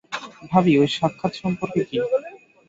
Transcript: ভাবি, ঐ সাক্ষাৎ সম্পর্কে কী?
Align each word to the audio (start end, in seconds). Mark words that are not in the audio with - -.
ভাবি, 0.51 0.73
ঐ 0.77 0.93
সাক্ষাৎ 0.95 1.33
সম্পর্কে 1.41 1.81
কী? 1.89 1.97